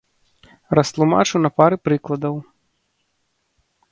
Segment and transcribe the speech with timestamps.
[0.79, 2.35] Растлумачу на пары прыкладаў.